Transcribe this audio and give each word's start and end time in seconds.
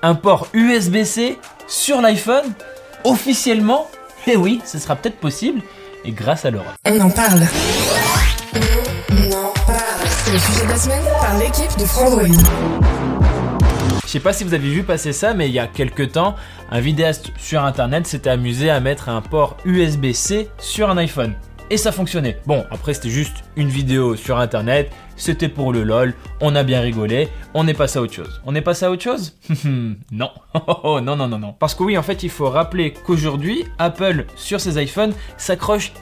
Un 0.00 0.14
port 0.14 0.46
USB-C 0.54 1.38
sur 1.66 2.00
l'iPhone 2.00 2.44
Officiellement 3.04 3.88
Eh 4.28 4.36
oui, 4.36 4.60
ce 4.64 4.78
sera 4.78 4.94
peut-être 4.94 5.18
possible, 5.18 5.60
et 6.04 6.12
grâce 6.12 6.44
à 6.44 6.50
l'Europe. 6.50 6.68
On 6.86 7.00
en 7.00 7.10
parle. 7.10 7.42
On 8.54 9.32
en 9.32 9.52
parle. 9.66 10.06
C'est 10.24 10.32
le 10.32 10.38
sujet 10.38 10.64
de 10.64 10.68
la 10.70 10.76
semaine 10.76 11.04
par 11.20 11.36
l'équipe 11.38 11.76
de 11.78 11.84
Frandroid. 11.84 12.26
Je 14.04 14.08
sais 14.08 14.20
pas 14.20 14.32
si 14.32 14.44
vous 14.44 14.54
avez 14.54 14.70
vu 14.70 14.84
passer 14.84 15.12
ça, 15.12 15.34
mais 15.34 15.48
il 15.48 15.52
y 15.52 15.58
a 15.58 15.66
quelques 15.66 16.12
temps, 16.12 16.36
un 16.70 16.80
vidéaste 16.80 17.32
sur 17.36 17.64
internet 17.64 18.06
s'était 18.06 18.30
amusé 18.30 18.70
à 18.70 18.78
mettre 18.78 19.08
un 19.08 19.20
port 19.20 19.56
USB-C 19.64 20.48
sur 20.58 20.90
un 20.90 20.96
iPhone. 20.96 21.34
Et 21.70 21.76
ça 21.76 21.92
fonctionnait. 21.92 22.38
Bon, 22.46 22.64
après 22.70 22.94
c'était 22.94 23.10
juste 23.10 23.44
une 23.56 23.68
vidéo 23.68 24.16
sur 24.16 24.38
internet, 24.38 24.90
c'était 25.16 25.48
pour 25.48 25.72
le 25.72 25.82
lol, 25.82 26.14
on 26.40 26.54
a 26.54 26.62
bien 26.62 26.80
rigolé, 26.80 27.28
on 27.52 27.68
est 27.68 27.74
passé 27.74 27.98
à 27.98 28.02
autre 28.02 28.14
chose. 28.14 28.40
On 28.46 28.54
est 28.54 28.62
passé 28.62 28.86
à 28.86 28.90
autre 28.90 29.02
chose? 29.02 29.36
Non. 30.10 30.30
Non, 30.84 31.16
non, 31.16 31.28
non, 31.28 31.38
non. 31.38 31.52
Parce 31.58 31.74
que 31.74 31.82
oui, 31.82 31.98
en 31.98 32.02
fait, 32.02 32.22
il 32.22 32.30
faut 32.30 32.48
rappeler 32.48 32.92
qu'aujourd'hui, 32.92 33.64
Apple, 33.78 34.24
sur 34.36 34.60
ses 34.60 34.82
iPhones, 34.82 35.12
s'accroche 35.36 35.92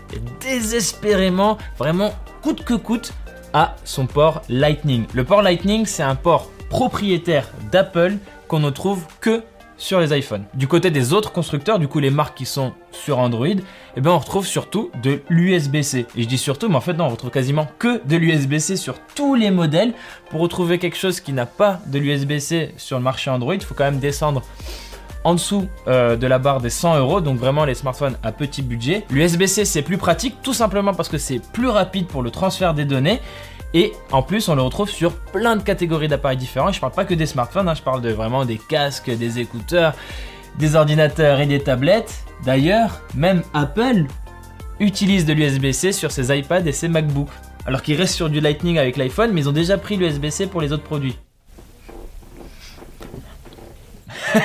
désespérément, 0.40 1.58
vraiment 1.78 2.14
coûte 2.42 2.64
que 2.64 2.74
coûte, 2.74 3.12
à 3.52 3.76
son 3.84 4.06
port 4.06 4.42
Lightning. 4.48 5.06
Le 5.14 5.24
port 5.24 5.42
Lightning, 5.42 5.86
c'est 5.86 6.02
un 6.02 6.14
port 6.14 6.50
propriétaire 6.68 7.48
d'Apple 7.72 8.16
qu'on 8.48 8.60
ne 8.60 8.70
trouve 8.70 9.04
que 9.20 9.42
sur 9.78 10.00
les 10.00 10.16
iPhones. 10.16 10.44
Du 10.54 10.68
côté 10.68 10.90
des 10.90 11.12
autres 11.12 11.32
constructeurs, 11.32 11.78
du 11.78 11.88
coup 11.88 11.98
les 11.98 12.10
marques 12.10 12.36
qui 12.36 12.46
sont 12.46 12.72
sur 12.92 13.18
Android, 13.18 13.46
eh 13.48 14.00
ben 14.00 14.10
on 14.10 14.18
retrouve 14.18 14.46
surtout 14.46 14.90
de 15.02 15.20
l'USB-C. 15.28 16.06
Et 16.16 16.22
je 16.22 16.28
dis 16.28 16.38
surtout, 16.38 16.68
mais 16.68 16.76
en 16.76 16.80
fait 16.80 16.94
non, 16.94 17.04
on 17.04 17.10
retrouve 17.10 17.30
quasiment 17.30 17.68
que 17.78 18.06
de 18.06 18.16
l'USB-C 18.16 18.76
sur 18.76 18.94
tous 19.14 19.34
les 19.34 19.50
modèles. 19.50 19.92
Pour 20.30 20.40
retrouver 20.40 20.78
quelque 20.78 20.96
chose 20.96 21.20
qui 21.20 21.32
n'a 21.32 21.46
pas 21.46 21.80
de 21.86 21.98
l'USB-C 21.98 22.74
sur 22.76 22.98
le 22.98 23.04
marché 23.04 23.30
Android, 23.30 23.54
il 23.54 23.62
faut 23.62 23.74
quand 23.74 23.84
même 23.84 23.98
descendre 23.98 24.42
en 25.24 25.34
dessous 25.34 25.66
euh, 25.88 26.16
de 26.16 26.26
la 26.28 26.38
barre 26.38 26.60
des 26.60 26.70
100 26.70 26.98
euros, 26.98 27.20
donc 27.20 27.36
vraiment 27.38 27.64
les 27.64 27.74
smartphones 27.74 28.16
à 28.22 28.30
petit 28.30 28.62
budget. 28.62 29.04
L'USB-C 29.10 29.64
c'est 29.64 29.82
plus 29.82 29.98
pratique, 29.98 30.36
tout 30.42 30.54
simplement 30.54 30.94
parce 30.94 31.08
que 31.08 31.18
c'est 31.18 31.40
plus 31.52 31.68
rapide 31.68 32.06
pour 32.06 32.22
le 32.22 32.30
transfert 32.30 32.74
des 32.74 32.84
données. 32.84 33.20
Et 33.76 33.92
en 34.10 34.22
plus, 34.22 34.48
on 34.48 34.54
le 34.54 34.62
retrouve 34.62 34.88
sur 34.88 35.12
plein 35.12 35.54
de 35.54 35.62
catégories 35.62 36.08
d'appareils 36.08 36.38
différents. 36.38 36.70
Et 36.70 36.72
je 36.72 36.80
parle 36.80 36.94
pas 36.94 37.04
que 37.04 37.12
des 37.12 37.26
smartphones, 37.26 37.68
hein, 37.68 37.74
je 37.74 37.82
parle 37.82 38.00
de 38.00 38.08
vraiment 38.08 38.46
des 38.46 38.56
casques, 38.56 39.10
des 39.10 39.38
écouteurs, 39.38 39.92
des 40.58 40.76
ordinateurs 40.76 41.40
et 41.40 41.46
des 41.46 41.60
tablettes. 41.60 42.24
D'ailleurs, 42.42 43.02
même 43.14 43.42
Apple 43.52 44.06
utilise 44.80 45.26
de 45.26 45.34
l'USB-C 45.34 45.92
sur 45.92 46.10
ses 46.10 46.34
iPads 46.34 46.64
et 46.64 46.72
ses 46.72 46.88
MacBooks. 46.88 47.28
Alors 47.66 47.82
qu'ils 47.82 47.96
restent 47.96 48.14
sur 48.14 48.30
du 48.30 48.40
Lightning 48.40 48.78
avec 48.78 48.96
l'iPhone, 48.96 49.32
mais 49.34 49.42
ils 49.42 49.48
ont 49.50 49.52
déjà 49.52 49.76
pris 49.76 49.98
l'USB-C 49.98 50.46
pour 50.46 50.62
les 50.62 50.72
autres 50.72 50.84
produits. 50.84 51.18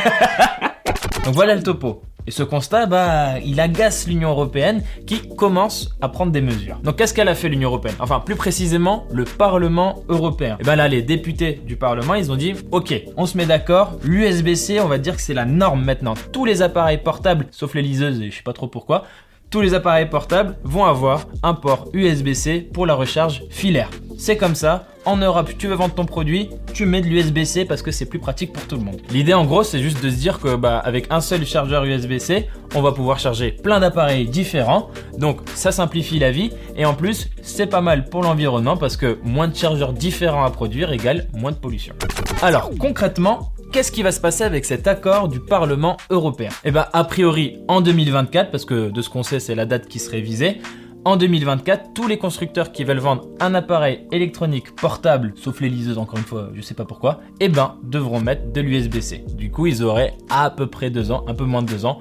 Donc 1.23 1.35
voilà 1.35 1.55
le 1.55 1.63
topo. 1.63 2.01
Et 2.27 2.31
ce 2.31 2.43
constat, 2.43 2.85
bah, 2.85 3.39
il 3.43 3.59
agace 3.59 4.07
l'Union 4.07 4.29
européenne 4.29 4.83
qui 5.07 5.27
commence 5.35 5.95
à 6.01 6.09
prendre 6.09 6.31
des 6.31 6.41
mesures. 6.41 6.77
Donc 6.83 6.97
qu'est-ce 6.97 7.13
qu'elle 7.13 7.29
a 7.29 7.35
fait 7.35 7.49
l'Union 7.49 7.69
européenne? 7.69 7.95
Enfin, 7.99 8.19
plus 8.19 8.35
précisément, 8.35 9.05
le 9.11 9.23
Parlement 9.23 10.03
européen. 10.07 10.57
Et 10.59 10.63
ben 10.63 10.75
là, 10.75 10.87
les 10.87 11.01
députés 11.01 11.61
du 11.65 11.77
Parlement, 11.77 12.13
ils 12.15 12.31
ont 12.31 12.35
dit, 12.35 12.53
ok, 12.71 12.93
on 13.17 13.25
se 13.25 13.37
met 13.37 13.45
d'accord, 13.45 13.97
l'USB-C, 14.03 14.79
on 14.79 14.87
va 14.87 14.97
dire 14.97 15.15
que 15.15 15.21
c'est 15.21 15.33
la 15.33 15.45
norme 15.45 15.83
maintenant. 15.83 16.13
Tous 16.31 16.45
les 16.45 16.61
appareils 16.61 16.99
portables, 16.99 17.47
sauf 17.51 17.73
les 17.73 17.81
liseuses, 17.81 18.21
et 18.21 18.29
je 18.29 18.37
sais 18.37 18.43
pas 18.43 18.53
trop 18.53 18.67
pourquoi, 18.67 19.05
tous 19.51 19.59
les 19.59 19.73
appareils 19.73 20.09
portables 20.09 20.55
vont 20.63 20.85
avoir 20.85 21.27
un 21.43 21.53
port 21.53 21.89
USB-C 21.93 22.69
pour 22.73 22.85
la 22.85 22.95
recharge 22.95 23.43
filaire. 23.49 23.89
C'est 24.17 24.37
comme 24.37 24.55
ça, 24.55 24.87
en 25.03 25.17
Europe, 25.17 25.51
tu 25.57 25.67
veux 25.67 25.75
vendre 25.75 25.93
ton 25.93 26.05
produit, 26.05 26.49
tu 26.73 26.85
mets 26.85 27.01
de 27.01 27.07
l'USB-C 27.07 27.65
parce 27.65 27.81
que 27.81 27.91
c'est 27.91 28.05
plus 28.05 28.19
pratique 28.19 28.53
pour 28.53 28.65
tout 28.65 28.77
le 28.77 28.83
monde. 28.83 29.01
L'idée 29.09 29.33
en 29.33 29.43
gros, 29.43 29.63
c'est 29.63 29.79
juste 29.79 30.01
de 30.01 30.09
se 30.09 30.15
dire 30.15 30.39
que 30.39 30.55
bah 30.55 30.77
avec 30.77 31.07
un 31.09 31.19
seul 31.19 31.45
chargeur 31.45 31.83
USB-C, 31.83 32.47
on 32.75 32.81
va 32.81 32.93
pouvoir 32.93 33.19
charger 33.19 33.51
plein 33.51 33.81
d'appareils 33.81 34.27
différents. 34.27 34.89
Donc 35.17 35.39
ça 35.53 35.73
simplifie 35.73 36.19
la 36.19 36.31
vie 36.31 36.51
et 36.77 36.85
en 36.85 36.93
plus, 36.93 37.29
c'est 37.41 37.67
pas 37.67 37.81
mal 37.81 38.05
pour 38.05 38.23
l'environnement 38.23 38.77
parce 38.77 38.95
que 38.95 39.19
moins 39.23 39.49
de 39.49 39.55
chargeurs 39.55 39.91
différents 39.91 40.45
à 40.45 40.51
produire 40.51 40.93
égale 40.93 41.27
moins 41.33 41.51
de 41.51 41.57
pollution. 41.57 41.93
Alors 42.41 42.71
concrètement, 42.79 43.51
Qu'est-ce 43.71 43.93
qui 43.93 44.03
va 44.03 44.11
se 44.11 44.19
passer 44.19 44.43
avec 44.43 44.65
cet 44.65 44.85
accord 44.85 45.29
du 45.29 45.39
Parlement 45.39 45.95
européen? 46.09 46.49
Eh 46.65 46.71
bien, 46.71 46.87
a 46.91 47.05
priori, 47.05 47.59
en 47.69 47.79
2024, 47.79 48.51
parce 48.51 48.65
que 48.65 48.89
de 48.89 49.01
ce 49.01 49.09
qu'on 49.09 49.23
sait, 49.23 49.39
c'est 49.39 49.55
la 49.55 49.65
date 49.65 49.87
qui 49.87 49.97
serait 49.97 50.19
visée, 50.19 50.57
en 51.05 51.15
2024, 51.15 51.93
tous 51.93 52.05
les 52.05 52.17
constructeurs 52.17 52.73
qui 52.73 52.83
veulent 52.83 52.99
vendre 52.99 53.29
un 53.39 53.55
appareil 53.55 54.01
électronique 54.11 54.75
portable, 54.75 55.31
sauf 55.37 55.61
les 55.61 55.69
liseuses 55.69 55.97
encore 55.97 56.19
une 56.19 56.25
fois, 56.25 56.49
je 56.53 56.59
sais 56.59 56.73
pas 56.73 56.83
pourquoi, 56.83 57.21
eh 57.39 57.47
ben 57.47 57.75
devront 57.81 58.19
mettre 58.19 58.51
de 58.51 58.59
l'USB-C. 58.59 59.23
Du 59.37 59.49
coup, 59.49 59.67
ils 59.67 59.83
auraient 59.83 60.15
à 60.29 60.49
peu 60.49 60.67
près 60.67 60.89
deux 60.89 61.09
ans, 61.13 61.23
un 61.27 61.33
peu 61.33 61.45
moins 61.45 61.63
de 61.63 61.71
deux 61.71 61.85
ans 61.85 61.99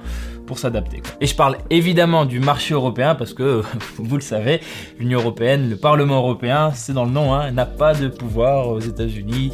pour 0.49 0.59
s'adapter. 0.59 1.01
Et 1.21 1.27
je 1.27 1.37
parle 1.37 1.57
évidemment 1.71 2.25
du 2.25 2.41
marché 2.41 2.75
européen 2.75 3.15
parce 3.15 3.33
que 3.33 3.63
vous 3.97 4.17
le 4.17 4.23
savez, 4.23 4.61
l'Union 4.99 5.21
européenne, 5.21 5.71
le 5.71 5.77
Parlement 5.77 6.17
européen, 6.17 6.73
c'est 6.75 6.95
dans 6.95 7.05
le 7.05 7.13
nom, 7.13 7.33
hein, 7.33 7.53
n'a 7.53 7.67
pas 7.67 7.95
de 7.95 8.09
pouvoir 8.09 8.69
aux 8.69 8.81
États-Unis, 8.81 9.53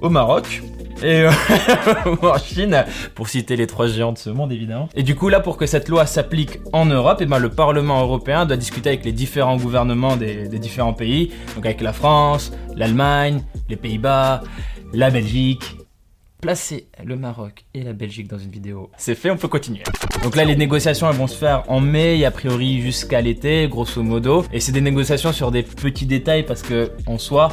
au 0.00 0.08
Maroc 0.08 0.62
et 1.04 1.22
euh, 1.22 1.30
en 2.22 2.38
Chine, 2.38 2.84
pour 3.14 3.28
citer 3.28 3.56
les 3.56 3.66
trois 3.66 3.86
géants 3.86 4.12
de 4.12 4.18
ce 4.18 4.30
monde 4.30 4.52
évidemment. 4.52 4.88
Et 4.94 5.02
du 5.02 5.14
coup 5.14 5.28
là, 5.28 5.40
pour 5.40 5.56
que 5.56 5.66
cette 5.66 5.88
loi 5.88 6.06
s'applique 6.06 6.60
en 6.72 6.86
Europe, 6.86 7.18
eh 7.20 7.26
ben, 7.26 7.38
le 7.38 7.50
Parlement 7.50 8.00
européen 8.00 8.46
doit 8.46 8.56
discuter 8.56 8.88
avec 8.88 9.04
les 9.04 9.12
différents 9.12 9.56
gouvernements 9.56 10.16
des 10.16 10.48
différents 10.58 10.94
pays, 10.94 11.32
donc 11.54 11.66
avec 11.66 11.80
la 11.80 11.92
France, 11.92 12.52
l'Allemagne, 12.74 13.42
les 13.68 13.76
Pays-Bas, 13.76 14.42
la 14.92 15.10
Belgique, 15.10 15.76
placer 16.44 16.88
le 17.02 17.16
Maroc 17.16 17.64
et 17.72 17.82
la 17.82 17.94
Belgique 17.94 18.28
dans 18.28 18.36
une 18.36 18.50
vidéo. 18.50 18.90
C'est 18.98 19.14
fait, 19.14 19.30
on 19.30 19.38
peut 19.38 19.48
continuer. 19.48 19.82
Donc 20.22 20.36
là, 20.36 20.44
les 20.44 20.56
négociations 20.56 21.08
elles 21.08 21.16
vont 21.16 21.26
se 21.26 21.38
faire 21.38 21.64
en 21.68 21.80
mai 21.80 22.22
a 22.26 22.30
priori 22.30 22.82
jusqu'à 22.82 23.22
l'été, 23.22 23.66
grosso 23.66 24.02
modo. 24.02 24.44
Et 24.52 24.60
c'est 24.60 24.70
des 24.70 24.82
négociations 24.82 25.32
sur 25.32 25.50
des 25.50 25.62
petits 25.62 26.04
détails 26.04 26.42
parce 26.42 26.60
que 26.60 26.90
en 27.06 27.16
soi, 27.16 27.48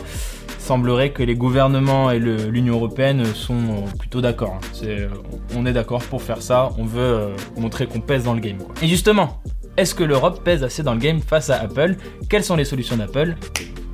semblerait 0.59 1.12
que 1.12 1.24
les 1.24 1.35
gouvernements 1.35 2.12
et 2.12 2.19
l'Union 2.19 2.75
européenne 2.75 3.24
sont 3.34 3.85
plutôt 3.97 4.19
d'accord. 4.19 4.59
Hein. 4.84 5.07
on 5.56 5.66
est 5.66 5.74
d'accord 5.74 6.03
pour 6.03 6.22
faire 6.22 6.41
ça, 6.41 6.72
on 6.78 6.84
veut 6.84 7.00
euh, 7.00 7.35
montrer 7.56 7.88
qu'on 7.88 8.01
pèse 8.01 8.25
dans 8.25 8.34
le 8.34 8.41
game. 8.41 8.57
Et 8.81 8.88
justement, 8.88 9.41
est-ce 9.78 9.96
que 9.96 10.03
l'Europe 10.03 10.44
pèse 10.44 10.66
assez 10.66 10.84
dans 10.84 10.96
le 10.96 11.00
game 11.00 11.22
face 11.22 11.50
à 11.50 11.62
Apple? 11.62 11.96
Quelles 12.30 12.44
sont 12.44 12.57
les 12.57 12.66
solutions 12.66 12.97
d'Apple? 12.97 13.38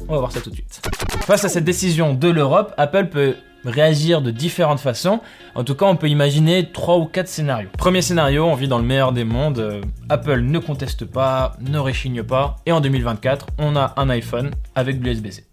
On 0.09 0.13
va 0.13 0.19
voir 0.19 0.31
ça 0.31 0.41
tout 0.41 0.49
de 0.49 0.55
suite. 0.55 0.81
Face 1.21 1.45
à 1.45 1.49
cette 1.49 1.65
décision 1.65 2.15
de 2.15 2.29
l'Europe, 2.29 2.73
Apple 2.77 3.09
peut 3.09 3.35
réagir 3.67 4.21
de 4.21 4.31
différentes 4.31 4.79
façons. 4.79 5.19
En 5.55 5.63
tout 5.63 5.75
cas, 5.75 5.85
on 5.85 5.95
peut 5.95 6.09
imaginer 6.09 6.71
trois 6.71 6.97
ou 6.97 7.05
quatre 7.05 7.27
scénarios. 7.27 7.69
Premier 7.77 8.01
scénario, 8.01 8.45
on 8.45 8.55
vit 8.55 8.67
dans 8.67 8.79
le 8.79 8.85
meilleur 8.85 9.11
des 9.11 9.23
mondes. 9.23 9.59
Euh, 9.59 9.81
Apple 10.09 10.39
ne 10.41 10.59
conteste 10.59 11.05
pas, 11.05 11.55
ne 11.61 11.77
réchigne 11.77 12.23
pas. 12.23 12.55
Et 12.65 12.71
en 12.71 12.81
2024, 12.81 13.47
on 13.59 13.75
a 13.75 13.93
un 13.97 14.09
iPhone 14.09 14.51
avec 14.73 15.03
l'USB-C. 15.03 15.45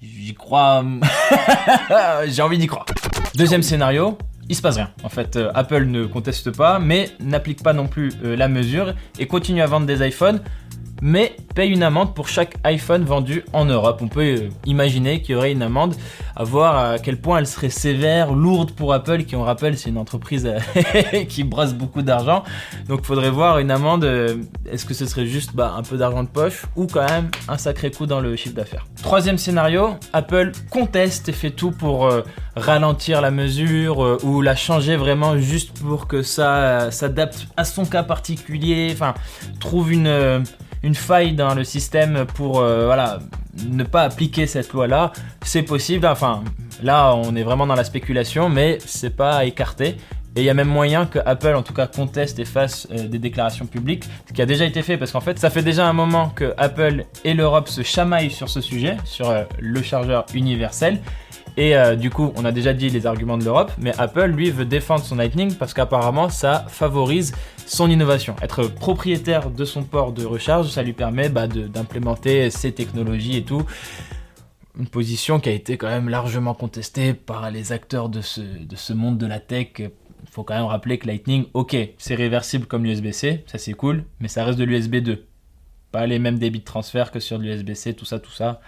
J'y 0.00 0.34
crois. 0.34 0.84
J'ai 2.26 2.42
envie 2.42 2.58
d'y 2.58 2.66
croire. 2.66 2.86
Deuxième 3.36 3.62
scénario, 3.62 4.18
il 4.48 4.56
se 4.56 4.62
passe 4.62 4.76
rien. 4.76 4.90
En 5.04 5.08
fait, 5.08 5.36
euh, 5.36 5.52
Apple 5.54 5.84
ne 5.84 6.06
conteste 6.06 6.50
pas, 6.56 6.78
mais 6.78 7.10
n'applique 7.20 7.62
pas 7.62 7.72
non 7.72 7.86
plus 7.86 8.12
euh, 8.24 8.34
la 8.36 8.48
mesure 8.48 8.94
et 9.18 9.26
continue 9.26 9.62
à 9.62 9.66
vendre 9.66 9.86
des 9.86 10.06
iPhones 10.06 10.40
mais 11.02 11.34
paye 11.56 11.70
une 11.70 11.82
amende 11.82 12.14
pour 12.14 12.28
chaque 12.28 12.54
iPhone 12.62 13.04
vendu 13.04 13.44
en 13.52 13.64
Europe. 13.64 14.00
On 14.02 14.08
peut 14.08 14.22
euh, 14.22 14.48
imaginer 14.64 15.20
qu'il 15.20 15.34
y 15.34 15.34
aurait 15.34 15.50
une 15.50 15.62
amende, 15.62 15.94
à 16.36 16.44
voir 16.44 16.92
à 16.92 16.98
quel 16.98 17.20
point 17.20 17.38
elle 17.38 17.46
serait 17.46 17.70
sévère, 17.70 18.32
lourde 18.32 18.70
pour 18.70 18.94
Apple, 18.94 19.24
qui 19.24 19.34
on 19.34 19.42
rappelle 19.42 19.76
c'est 19.76 19.90
une 19.90 19.98
entreprise 19.98 20.46
euh, 20.46 21.24
qui 21.28 21.42
brasse 21.42 21.74
beaucoup 21.74 22.02
d'argent. 22.02 22.44
Donc 22.88 23.04
faudrait 23.04 23.30
voir 23.30 23.58
une 23.58 23.72
amende, 23.72 24.04
euh, 24.04 24.36
est-ce 24.70 24.86
que 24.86 24.94
ce 24.94 25.04
serait 25.04 25.26
juste 25.26 25.54
bah, 25.54 25.74
un 25.76 25.82
peu 25.82 25.96
d'argent 25.96 26.22
de 26.22 26.28
poche 26.28 26.62
ou 26.76 26.86
quand 26.86 27.04
même 27.04 27.30
un 27.48 27.58
sacré 27.58 27.90
coup 27.90 28.06
dans 28.06 28.20
le 28.20 28.36
chiffre 28.36 28.54
d'affaires. 28.54 28.86
Troisième 29.02 29.38
scénario, 29.38 29.96
Apple 30.12 30.52
conteste 30.70 31.28
et 31.28 31.32
fait 31.32 31.50
tout 31.50 31.72
pour 31.72 32.08
ralentir 32.54 33.20
la 33.20 33.32
mesure 33.32 34.18
ou 34.22 34.40
la 34.40 34.54
changer 34.54 34.96
vraiment 34.96 35.36
juste 35.36 35.80
pour 35.80 36.06
que 36.06 36.22
ça 36.22 36.92
s'adapte 36.92 37.48
à 37.56 37.64
son 37.64 37.84
cas 37.84 38.04
particulier, 38.04 38.90
enfin 38.92 39.14
trouve 39.58 39.92
une 39.92 40.44
une 40.82 40.94
faille 40.94 41.34
dans 41.34 41.54
le 41.54 41.64
système 41.64 42.26
pour 42.34 42.60
euh, 42.60 42.86
voilà, 42.86 43.20
ne 43.66 43.84
pas 43.84 44.02
appliquer 44.02 44.46
cette 44.46 44.72
loi-là, 44.72 45.12
c'est 45.42 45.62
possible. 45.62 46.06
Enfin, 46.06 46.42
là, 46.82 47.14
on 47.14 47.36
est 47.36 47.42
vraiment 47.42 47.66
dans 47.66 47.74
la 47.74 47.84
spéculation, 47.84 48.48
mais 48.48 48.78
c'est 48.84 49.16
pas 49.16 49.36
à 49.36 49.44
écarter. 49.44 49.96
Et 50.34 50.40
il 50.40 50.44
y 50.44 50.50
a 50.50 50.54
même 50.54 50.68
moyen 50.68 51.04
que 51.04 51.18
Apple, 51.26 51.54
en 51.54 51.62
tout 51.62 51.74
cas, 51.74 51.86
conteste 51.86 52.38
et 52.38 52.46
fasse 52.46 52.88
euh, 52.90 53.06
des 53.06 53.18
déclarations 53.18 53.66
publiques, 53.66 54.04
ce 54.26 54.32
qui 54.32 54.40
a 54.40 54.46
déjà 54.46 54.64
été 54.64 54.80
fait, 54.80 54.96
parce 54.96 55.12
qu'en 55.12 55.20
fait, 55.20 55.38
ça 55.38 55.50
fait 55.50 55.62
déjà 55.62 55.86
un 55.86 55.92
moment 55.92 56.30
que 56.30 56.54
Apple 56.56 57.04
et 57.24 57.34
l'Europe 57.34 57.68
se 57.68 57.82
chamaillent 57.82 58.30
sur 58.30 58.48
ce 58.48 58.62
sujet, 58.62 58.96
sur 59.04 59.28
euh, 59.28 59.44
le 59.58 59.82
chargeur 59.82 60.24
universel. 60.34 61.00
Et 61.58 61.76
euh, 61.76 61.96
du 61.96 62.08
coup, 62.08 62.32
on 62.36 62.46
a 62.46 62.52
déjà 62.52 62.72
dit 62.72 62.88
les 62.88 63.06
arguments 63.06 63.36
de 63.36 63.44
l'Europe, 63.44 63.72
mais 63.78 63.92
Apple, 63.98 64.26
lui, 64.26 64.50
veut 64.50 64.64
défendre 64.64 65.04
son 65.04 65.16
Lightning 65.16 65.54
parce 65.54 65.74
qu'apparemment, 65.74 66.30
ça 66.30 66.64
favorise 66.68 67.34
son 67.66 67.90
innovation. 67.90 68.34
Être 68.40 68.64
propriétaire 68.68 69.50
de 69.50 69.64
son 69.66 69.82
port 69.82 70.12
de 70.12 70.24
recharge, 70.24 70.68
ça 70.68 70.82
lui 70.82 70.94
permet 70.94 71.28
bah, 71.28 71.46
d'implémenter 71.46 72.48
ses 72.48 72.72
technologies 72.72 73.36
et 73.36 73.44
tout. 73.44 73.64
Une 74.78 74.86
position 74.86 75.40
qui 75.40 75.50
a 75.50 75.52
été 75.52 75.76
quand 75.76 75.88
même 75.88 76.08
largement 76.08 76.54
contestée 76.54 77.12
par 77.12 77.50
les 77.50 77.72
acteurs 77.72 78.08
de 78.08 78.22
ce, 78.22 78.40
de 78.40 78.76
ce 78.76 78.94
monde 78.94 79.18
de 79.18 79.26
la 79.26 79.38
tech. 79.38 79.82
Faut 80.32 80.44
quand 80.44 80.54
même 80.54 80.64
rappeler 80.64 80.96
que 80.98 81.06
Lightning, 81.06 81.44
ok, 81.52 81.76
c'est 81.98 82.14
réversible 82.14 82.64
comme 82.64 82.86
l'USB-C, 82.86 83.44
ça 83.46 83.58
c'est 83.58 83.74
cool, 83.74 84.06
mais 84.18 84.28
ça 84.28 84.46
reste 84.46 84.58
de 84.58 84.64
l'USB 84.64 84.96
2. 84.96 85.26
Pas 85.90 86.06
les 86.06 86.18
mêmes 86.18 86.38
débits 86.38 86.60
de 86.60 86.64
transfert 86.64 87.10
que 87.10 87.20
sur 87.20 87.36
l'USB-C, 87.36 87.92
tout 87.92 88.06
ça, 88.06 88.18
tout 88.18 88.30
ça. 88.30 88.62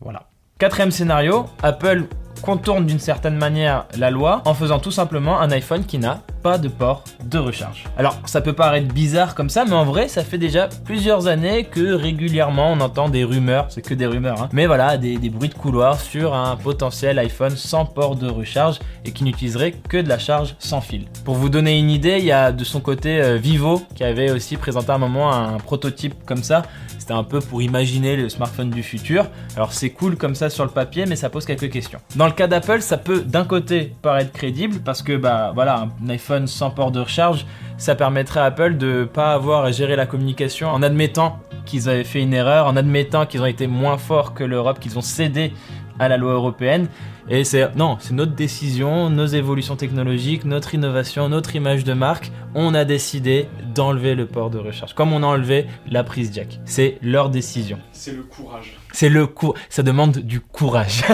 Voilà. 0.00 0.28
Quatrième 0.58 0.90
scénario, 0.90 1.46
Apple 1.62 2.08
contourne 2.42 2.86
d'une 2.86 2.98
certaine 2.98 3.36
manière 3.36 3.86
la 3.96 4.10
loi 4.10 4.42
en 4.44 4.54
faisant 4.54 4.78
tout 4.78 4.90
simplement 4.90 5.40
un 5.40 5.50
iPhone 5.50 5.84
qui 5.84 5.98
n'a 5.98 6.22
pas 6.42 6.58
de 6.58 6.68
port 6.68 7.04
de 7.24 7.38
recharge. 7.38 7.84
Alors 7.96 8.18
ça 8.24 8.40
peut 8.40 8.52
paraître 8.52 8.92
bizarre 8.92 9.34
comme 9.34 9.50
ça, 9.50 9.64
mais 9.64 9.74
en 9.74 9.84
vrai 9.84 10.08
ça 10.08 10.24
fait 10.24 10.38
déjà 10.38 10.68
plusieurs 10.84 11.26
années 11.26 11.64
que 11.64 11.92
régulièrement 11.92 12.72
on 12.72 12.80
entend 12.80 13.08
des 13.08 13.24
rumeurs, 13.24 13.66
c'est 13.70 13.82
que 13.82 13.94
des 13.94 14.06
rumeurs, 14.06 14.42
hein, 14.42 14.48
mais 14.52 14.66
voilà, 14.66 14.96
des, 14.96 15.18
bruits 15.30 15.48
de 15.48 15.54
couloir 15.54 16.00
sur 16.00 16.34
un 16.34 16.56
potentiel 16.56 17.18
iPhone 17.18 17.56
sans 17.56 17.84
port 17.84 18.16
de 18.16 18.28
recharge 18.28 18.78
et 19.04 19.12
qui 19.12 19.24
n'utiliserait 19.24 19.72
que 19.72 19.98
de 19.98 20.08
la 20.08 20.18
charge 20.18 20.54
sans 20.58 20.80
fil. 20.80 21.06
Pour 21.24 21.34
vous 21.34 21.48
donner 21.48 21.78
une 21.78 21.90
idée, 21.90 22.16
il 22.18 22.24
y 22.24 22.32
a 22.32 22.52
de 22.52 22.64
son 22.64 22.80
côté 22.80 23.20
euh, 23.20 23.36
Vivo 23.36 23.82
qui 23.94 24.04
avait 24.04 24.30
aussi 24.30 24.56
présenté 24.56 24.90
à 24.90 24.94
un 24.94 24.98
moment 24.98 25.32
un 25.32 25.58
prototype 25.58 26.14
comme 26.24 26.42
ça. 26.42 26.62
C'était 27.08 27.18
un 27.18 27.24
peu 27.24 27.40
pour 27.40 27.62
imaginer 27.62 28.16
le 28.16 28.28
smartphone 28.28 28.68
du 28.68 28.82
futur. 28.82 29.28
Alors 29.56 29.72
c'est 29.72 29.88
cool 29.88 30.16
comme 30.16 30.34
ça 30.34 30.50
sur 30.50 30.64
le 30.64 30.70
papier, 30.70 31.06
mais 31.06 31.16
ça 31.16 31.30
pose 31.30 31.46
quelques 31.46 31.70
questions. 31.70 32.00
Dans 32.16 32.26
le 32.26 32.32
cas 32.32 32.48
d'Apple, 32.48 32.82
ça 32.82 32.98
peut 32.98 33.22
d'un 33.22 33.46
côté 33.46 33.94
paraître 34.02 34.30
crédible 34.30 34.80
parce 34.84 35.00
que 35.00 35.16
bah 35.16 35.52
voilà, 35.54 35.88
un 36.04 36.08
iPhone 36.10 36.46
sans 36.46 36.68
port 36.68 36.90
de 36.90 37.00
recharge, 37.00 37.46
ça 37.78 37.94
permettrait 37.94 38.40
à 38.40 38.44
Apple 38.44 38.76
de 38.76 39.08
pas 39.10 39.32
avoir 39.32 39.64
à 39.64 39.70
gérer 39.70 39.96
la 39.96 40.04
communication 40.04 40.68
en 40.68 40.82
admettant 40.82 41.38
qu'ils 41.64 41.88
avaient 41.88 42.04
fait 42.04 42.20
une 42.20 42.34
erreur, 42.34 42.66
en 42.66 42.76
admettant 42.76 43.24
qu'ils 43.24 43.40
ont 43.40 43.46
été 43.46 43.66
moins 43.66 43.96
forts 43.96 44.34
que 44.34 44.44
l'Europe, 44.44 44.78
qu'ils 44.78 44.98
ont 44.98 45.02
cédé 45.02 45.54
à 45.98 46.08
la 46.08 46.16
loi 46.16 46.32
européenne. 46.32 46.88
Et 47.28 47.44
c'est 47.44 47.74
non, 47.76 47.98
c'est 48.00 48.14
notre 48.14 48.32
décision, 48.32 49.10
nos 49.10 49.26
évolutions 49.26 49.76
technologiques, 49.76 50.44
notre 50.44 50.74
innovation, 50.74 51.28
notre 51.28 51.56
image 51.56 51.84
de 51.84 51.92
marque. 51.92 52.32
On 52.54 52.74
a 52.74 52.84
décidé 52.84 53.48
d'enlever 53.74 54.14
le 54.14 54.26
port 54.26 54.50
de 54.50 54.58
recharge, 54.58 54.94
comme 54.94 55.12
on 55.12 55.22
a 55.22 55.26
enlevé 55.26 55.66
la 55.90 56.04
prise 56.04 56.32
jack. 56.32 56.58
C'est 56.64 56.98
leur 57.02 57.28
décision. 57.30 57.78
C'est 57.92 58.14
le 58.14 58.22
courage. 58.22 58.78
C'est 58.92 59.10
le 59.10 59.26
courage. 59.26 59.60
Ça 59.68 59.82
demande 59.82 60.18
du 60.18 60.40
courage. 60.40 61.04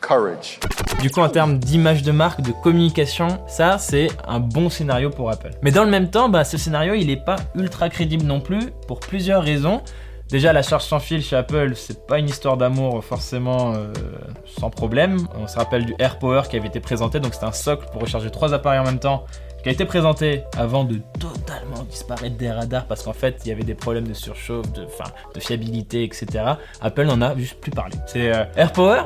courage. 0.00 0.58
Du 1.02 1.10
coup, 1.10 1.20
en 1.20 1.28
termes 1.28 1.58
d'image 1.58 2.02
de 2.02 2.12
marque, 2.12 2.40
de 2.40 2.52
communication, 2.52 3.40
ça, 3.46 3.78
c'est 3.78 4.08
un 4.26 4.40
bon 4.40 4.70
scénario 4.70 5.10
pour 5.10 5.30
Apple. 5.30 5.50
Mais 5.62 5.70
dans 5.70 5.84
le 5.84 5.90
même 5.90 6.10
temps, 6.10 6.28
bah, 6.28 6.44
ce 6.44 6.56
scénario, 6.56 6.94
il 6.94 7.08
n'est 7.08 7.16
pas 7.16 7.36
ultra 7.54 7.88
crédible 7.88 8.24
non 8.24 8.40
plus, 8.40 8.70
pour 8.86 9.00
plusieurs 9.00 9.42
raisons. 9.42 9.82
Déjà, 10.28 10.52
la 10.52 10.62
charge 10.62 10.84
sans 10.84 11.00
fil 11.00 11.22
chez 11.22 11.36
Apple, 11.36 11.72
c'est 11.74 12.06
pas 12.06 12.18
une 12.18 12.28
histoire 12.28 12.58
d'amour 12.58 13.02
forcément 13.02 13.72
euh, 13.74 13.92
sans 14.44 14.68
problème. 14.68 15.26
On 15.40 15.46
se 15.46 15.56
rappelle 15.56 15.86
du 15.86 15.94
AirPower 15.98 16.42
qui 16.50 16.56
avait 16.56 16.68
été 16.68 16.80
présenté, 16.80 17.18
donc 17.18 17.32
c'était 17.32 17.46
un 17.46 17.52
socle 17.52 17.86
pour 17.92 18.02
recharger 18.02 18.30
trois 18.30 18.52
appareils 18.52 18.78
en 18.78 18.84
même 18.84 18.98
temps, 18.98 19.24
qui 19.62 19.68
a 19.68 19.72
été 19.72 19.84
présenté 19.84 20.42
avant 20.56 20.84
de 20.84 21.00
totalement 21.18 21.82
disparaître 21.88 22.36
des 22.36 22.50
radars 22.50 22.86
parce 22.86 23.02
qu'en 23.02 23.12
fait 23.12 23.40
il 23.44 23.48
y 23.48 23.52
avait 23.52 23.64
des 23.64 23.74
problèmes 23.74 24.06
de 24.06 24.14
surchauffe, 24.14 24.70
de, 24.72 24.86
de 25.34 25.40
fiabilité, 25.40 26.04
etc. 26.04 26.44
Apple 26.80 27.04
n'en 27.04 27.20
a 27.22 27.36
juste 27.36 27.60
plus 27.60 27.70
parlé. 27.70 27.94
C'est 28.06 28.32
euh, 28.34 28.44
AirPower? 28.56 29.02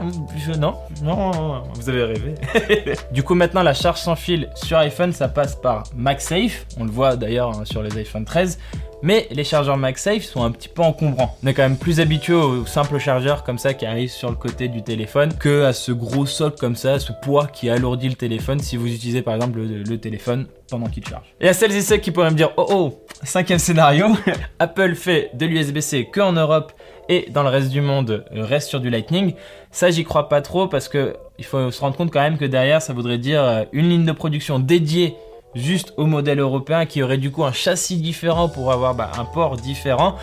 Je, 0.46 0.52
non, 0.52 0.74
non, 1.02 1.62
vous 1.74 1.88
avez 1.88 2.04
rêvé. 2.04 2.34
du 3.12 3.22
coup, 3.22 3.34
maintenant 3.34 3.62
la 3.62 3.74
charge 3.74 4.00
sans 4.00 4.16
fil 4.16 4.48
sur 4.54 4.78
iPhone, 4.78 5.12
ça 5.12 5.28
passe 5.28 5.56
par 5.56 5.84
MagSafe. 5.94 6.66
On 6.78 6.84
le 6.84 6.90
voit 6.90 7.16
d'ailleurs 7.16 7.50
hein, 7.50 7.64
sur 7.64 7.82
les 7.82 7.96
iPhone 7.98 8.24
13 8.24 8.58
mais 9.02 9.26
les 9.32 9.44
chargeurs 9.44 9.76
MagSafe 9.76 10.22
sont 10.22 10.44
un 10.44 10.50
petit 10.50 10.68
peu 10.68 10.82
encombrants. 10.82 11.36
On 11.42 11.46
est 11.48 11.54
quand 11.54 11.62
même 11.62 11.76
plus 11.76 12.00
habitué 12.00 12.34
aux 12.34 12.64
simples 12.66 12.98
chargeurs 12.98 13.42
comme 13.42 13.58
ça 13.58 13.74
qui 13.74 13.84
arrivent 13.84 14.10
sur 14.10 14.30
le 14.30 14.36
côté 14.36 14.68
du 14.68 14.82
téléphone 14.82 15.34
que 15.34 15.64
à 15.64 15.72
ce 15.72 15.92
gros 15.92 16.24
socle 16.24 16.58
comme 16.58 16.76
ça, 16.76 16.98
ce 17.00 17.12
poids 17.12 17.48
qui 17.48 17.68
alourdit 17.68 18.08
le 18.08 18.14
téléphone 18.14 18.60
si 18.60 18.76
vous 18.76 18.86
utilisez 18.86 19.22
par 19.22 19.34
exemple 19.34 19.58
le, 19.60 19.98
téléphone 19.98 20.41
pendant 20.68 20.86
qu'il 20.86 21.06
charge. 21.06 21.34
Et 21.40 21.48
à 21.48 21.52
celles 21.52 21.72
et 21.72 21.82
ceux 21.82 21.96
qui 21.96 22.10
pourraient 22.10 22.30
me 22.30 22.36
dire 22.36 22.50
oh 22.56 22.66
oh, 22.70 23.04
cinquième 23.22 23.58
scénario, 23.58 24.06
Apple 24.58 24.94
fait 24.94 25.30
de 25.34 25.46
l'USB-C 25.46 26.08
que 26.12 26.20
en 26.20 26.32
Europe 26.32 26.72
et 27.08 27.26
dans 27.30 27.42
le 27.42 27.48
reste 27.48 27.70
du 27.70 27.80
monde 27.80 28.24
reste 28.32 28.68
sur 28.68 28.80
du 28.80 28.90
Lightning. 28.90 29.34
Ça, 29.70 29.90
j'y 29.90 30.04
crois 30.04 30.28
pas 30.28 30.40
trop 30.40 30.68
parce 30.68 30.88
que 30.88 31.16
il 31.38 31.44
faut 31.44 31.70
se 31.70 31.80
rendre 31.80 31.96
compte 31.96 32.12
quand 32.12 32.20
même 32.20 32.38
que 32.38 32.44
derrière, 32.44 32.80
ça 32.80 32.92
voudrait 32.92 33.18
dire 33.18 33.42
euh, 33.42 33.64
une 33.72 33.88
ligne 33.88 34.04
de 34.04 34.12
production 34.12 34.58
dédiée 34.58 35.16
juste 35.54 35.92
au 35.96 36.06
modèle 36.06 36.38
européen 36.38 36.86
qui 36.86 37.02
aurait 37.02 37.18
du 37.18 37.30
coup 37.30 37.44
un 37.44 37.52
châssis 37.52 37.96
différent 37.96 38.48
pour 38.48 38.72
avoir 38.72 38.94
bah, 38.94 39.10
un 39.18 39.24
port 39.24 39.56
différent. 39.56 40.16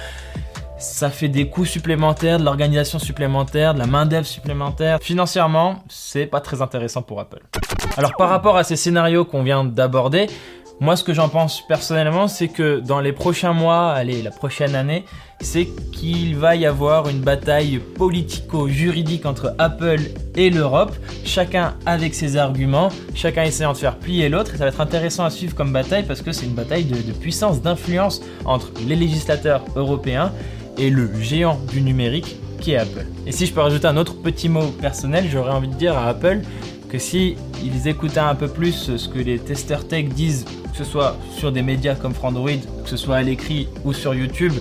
Ça 0.78 1.10
fait 1.10 1.28
des 1.28 1.50
coûts 1.50 1.66
supplémentaires, 1.66 2.40
de 2.40 2.46
l'organisation 2.46 3.00
supplémentaire, 3.00 3.74
de 3.74 3.80
la 3.80 3.86
main-d'œuvre 3.86 4.26
supplémentaire. 4.26 5.00
Financièrement, 5.02 5.84
c'est 5.90 6.26
pas 6.26 6.40
très 6.40 6.62
intéressant 6.62 7.02
pour 7.02 7.20
Apple. 7.20 7.42
Alors 7.98 8.16
par 8.18 8.30
rapport 8.30 8.58
à 8.58 8.64
ces 8.64 8.76
scénarios 8.76 9.26
qu'on 9.26 9.44
vient 9.44 9.64
d'aborder, 9.64 10.28
moi, 10.82 10.96
ce 10.96 11.04
que 11.04 11.14
j'en 11.14 11.28
pense 11.28 11.62
personnellement, 11.68 12.30
c'est 12.30 12.48
que 12.48 12.80
dans 12.80 13.02
les 13.02 13.12
prochains 13.12 13.52
mois, 13.52 13.92
allez, 13.92 14.22
la 14.22 14.32
prochaine 14.32 14.76
année, 14.76 15.04
c'est 15.42 15.68
qu'il 15.92 16.38
va 16.38 16.56
y 16.56 16.66
avoir 16.66 17.10
une 17.10 17.20
bataille 17.20 17.80
politico-juridique 17.98 19.26
entre 19.26 19.56
Apple 19.58 20.00
et 20.36 20.50
l'Europe, 20.50 20.96
chacun 21.26 21.76
avec 21.86 22.16
ses 22.16 22.38
arguments, 22.38 22.90
chacun 23.14 23.44
essayant 23.44 23.74
de 23.74 23.78
faire 23.78 23.98
plier 23.98 24.30
l'autre. 24.30 24.52
Ça 24.52 24.60
va 24.60 24.68
être 24.68 24.80
intéressant 24.80 25.26
à 25.26 25.30
suivre 25.30 25.54
comme 25.54 25.74
bataille 25.74 26.04
parce 26.04 26.22
que 26.22 26.32
c'est 26.32 26.46
une 26.46 26.56
bataille 26.56 26.86
de, 26.86 26.96
de 26.96 27.12
puissance, 27.12 27.62
d'influence 27.62 28.22
entre 28.46 28.72
les 28.88 28.96
législateurs 28.96 29.66
européens 29.76 30.32
et 30.78 30.90
le 30.90 31.14
géant 31.22 31.60
du 31.74 31.82
numérique 31.82 32.38
qui 32.62 32.72
est 32.72 32.78
Apple. 32.78 33.06
Et 33.26 33.32
si 33.32 33.46
je 33.46 33.54
peux 33.54 33.62
rajouter 33.62 33.88
un 33.88 33.98
autre 33.98 34.16
petit 34.22 34.48
mot 34.48 34.68
personnel, 34.68 35.26
j'aurais 35.30 35.52
envie 35.52 35.68
de 35.68 35.76
dire 35.76 35.98
à 35.98 36.08
Apple 36.08 36.42
que 36.90 36.98
si 36.98 37.36
ils 37.64 37.88
écoutaient 37.88 38.20
un 38.20 38.36
peu 38.36 38.48
plus 38.48 38.98
ce 38.98 39.08
que 39.08 39.20
les 39.20 39.40
testeurs 39.40 39.88
tech 39.88 40.10
disent, 40.10 40.46
que 40.72 40.78
ce 40.78 40.84
soit 40.84 41.16
sur 41.38 41.52
des 41.52 41.62
médias 41.62 41.96
comme 41.96 42.14
Frandroid, 42.14 42.52
que 42.84 42.90
ce 42.90 42.98
soit 42.98 43.18
à 43.18 43.22
l'écrit 43.22 43.68
ou 43.86 43.94
sur 43.94 44.14
YouTube, 44.14 44.54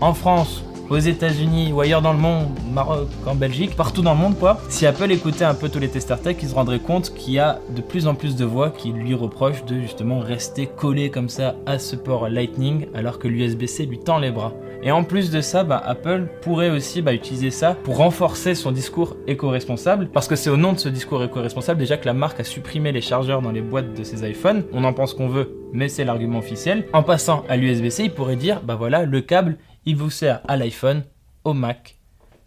en 0.00 0.12
France, 0.12 0.62
aux 0.90 0.98
États-Unis 0.98 1.72
ou 1.72 1.80
ailleurs 1.80 2.02
dans 2.02 2.12
le 2.12 2.18
monde, 2.18 2.46
Maroc, 2.72 3.08
en 3.26 3.34
Belgique, 3.34 3.74
partout 3.74 4.02
dans 4.02 4.14
le 4.14 4.20
monde 4.20 4.38
quoi. 4.38 4.60
Si 4.68 4.86
Apple 4.86 5.10
écoutait 5.10 5.44
un 5.44 5.54
peu 5.54 5.68
tous 5.68 5.78
les 5.78 5.88
testeurs 5.88 6.20
tech, 6.20 6.36
ils 6.42 6.48
se 6.48 6.54
rendraient 6.54 6.78
compte 6.78 7.12
qu'il 7.14 7.34
y 7.34 7.38
a 7.38 7.58
de 7.74 7.80
plus 7.80 8.06
en 8.06 8.14
plus 8.14 8.36
de 8.36 8.44
voix 8.44 8.70
qui 8.70 8.92
lui 8.92 9.14
reprochent 9.14 9.64
de 9.64 9.80
justement 9.80 10.20
rester 10.20 10.66
collé 10.66 11.10
comme 11.10 11.28
ça 11.28 11.56
à 11.66 11.78
ce 11.78 11.96
port 11.96 12.28
Lightning 12.28 12.86
alors 12.94 13.18
que 13.18 13.28
l'USB-C 13.28 13.86
lui 13.86 13.98
tend 13.98 14.18
les 14.18 14.30
bras. 14.30 14.52
Et 14.82 14.92
en 14.92 15.04
plus 15.04 15.30
de 15.30 15.40
ça, 15.40 15.64
bah, 15.64 15.82
Apple 15.84 16.26
pourrait 16.42 16.70
aussi 16.70 17.02
bah, 17.02 17.12
utiliser 17.14 17.50
ça 17.50 17.74
pour 17.74 17.96
renforcer 17.96 18.54
son 18.54 18.72
discours 18.72 19.16
éco-responsable, 19.26 20.08
parce 20.08 20.28
que 20.28 20.36
c'est 20.36 20.50
au 20.50 20.56
nom 20.56 20.72
de 20.72 20.78
ce 20.78 20.88
discours 20.88 21.22
éco-responsable 21.22 21.80
déjà 21.80 21.96
que 21.96 22.06
la 22.06 22.14
marque 22.14 22.40
a 22.40 22.44
supprimé 22.44 22.92
les 22.92 23.00
chargeurs 23.00 23.42
dans 23.42 23.52
les 23.52 23.62
boîtes 23.62 23.94
de 23.94 24.04
ses 24.04 24.28
iPhones. 24.28 24.64
On 24.72 24.84
en 24.84 24.92
pense 24.92 25.14
qu'on 25.14 25.28
veut, 25.28 25.56
mais 25.72 25.88
c'est 25.88 26.04
l'argument 26.04 26.38
officiel. 26.38 26.86
En 26.92 27.02
passant 27.02 27.44
à 27.48 27.56
l'USB-C, 27.56 28.04
il 28.04 28.14
pourrait 28.14 28.36
dire, 28.36 28.60
bah 28.62 28.76
voilà, 28.76 29.04
le 29.04 29.20
câble, 29.20 29.56
il 29.84 29.96
vous 29.96 30.10
sert 30.10 30.40
à 30.48 30.56
l'iPhone, 30.56 31.04
au 31.44 31.52
Mac, 31.52 31.96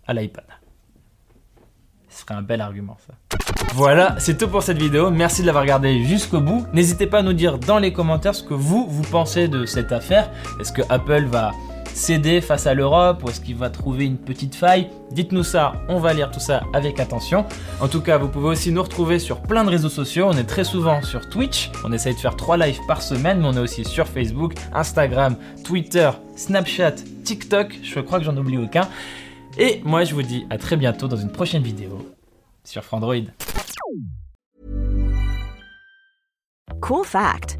à 0.07 0.13
l'iPad. 0.13 0.45
Ce 2.09 2.21
serait 2.21 2.35
un 2.35 2.41
bel 2.41 2.59
argument 2.59 2.97
ça. 3.05 3.13
Voilà, 3.75 4.15
c'est 4.17 4.37
tout 4.37 4.47
pour 4.47 4.63
cette 4.63 4.79
vidéo. 4.79 5.11
Merci 5.11 5.41
de 5.41 5.47
l'avoir 5.47 5.63
regardé 5.63 6.03
jusqu'au 6.03 6.41
bout. 6.41 6.65
N'hésitez 6.73 7.05
pas 7.07 7.19
à 7.19 7.21
nous 7.21 7.33
dire 7.33 7.59
dans 7.59 7.77
les 7.77 7.93
commentaires 7.93 8.35
ce 8.35 8.43
que 8.43 8.55
vous, 8.55 8.87
vous 8.89 9.03
pensez 9.03 9.47
de 9.47 9.65
cette 9.65 9.91
affaire. 9.91 10.31
Est-ce 10.59 10.73
que 10.73 10.81
Apple 10.89 11.25
va 11.25 11.51
céder 11.93 12.41
face 12.41 12.67
à 12.67 12.73
l'Europe 12.73 13.23
ou 13.23 13.29
est-ce 13.29 13.41
qu'il 13.41 13.55
va 13.55 13.69
trouver 13.69 14.05
une 14.05 14.17
petite 14.17 14.55
faille? 14.55 14.89
Dites-nous 15.11 15.43
ça, 15.43 15.73
on 15.89 15.99
va 15.99 16.13
lire 16.13 16.31
tout 16.31 16.39
ça 16.39 16.63
avec 16.73 16.99
attention. 16.99 17.45
En 17.81 17.87
tout 17.87 18.01
cas, 18.01 18.17
vous 18.17 18.27
pouvez 18.27 18.47
aussi 18.47 18.71
nous 18.71 18.81
retrouver 18.81 19.19
sur 19.19 19.41
plein 19.41 19.63
de 19.63 19.69
réseaux 19.69 19.89
sociaux. 19.89 20.27
On 20.29 20.37
est 20.37 20.43
très 20.43 20.63
souvent 20.63 21.01
sur 21.01 21.29
Twitch. 21.29 21.71
On 21.83 21.91
essaye 21.91 22.13
de 22.13 22.19
faire 22.19 22.35
3 22.35 22.57
lives 22.57 22.79
par 22.87 23.01
semaine, 23.01 23.39
mais 23.39 23.47
on 23.47 23.53
est 23.53 23.59
aussi 23.59 23.83
sur 23.85 24.07
Facebook, 24.07 24.53
Instagram, 24.73 25.35
Twitter, 25.63 26.09
Snapchat, 26.35 26.95
TikTok. 27.23 27.79
Je 27.83 27.99
crois 27.99 28.19
que 28.19 28.25
j'en 28.25 28.37
oublie 28.37 28.57
aucun. 28.57 28.87
Et 29.57 29.81
moi, 29.83 30.05
je 30.05 30.13
vous 30.13 30.23
dis 30.23 30.45
à 30.49 30.57
très 30.57 30.77
bientôt 30.77 31.07
dans 31.07 31.17
une 31.17 31.31
prochaine 31.31 31.63
vidéo 31.63 32.07
sur 32.63 32.83
Frandroid. 32.83 33.15
Cool 36.81 37.05
fact. 37.05 37.58